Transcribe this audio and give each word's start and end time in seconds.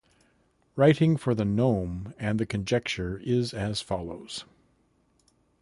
Writing 0.75 1.15
for 1.15 1.35
the 1.35 1.45
nome 1.45 2.15
and 2.17 2.39
the 2.39 2.45
conjecture 2.47 3.21
is 3.23 3.53
as 3.53 3.81
follows. 3.81 4.45